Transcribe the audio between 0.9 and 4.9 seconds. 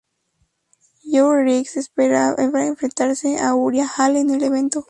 Joe Riggs esperaba enfrentarse a Uriah Hall en el evento.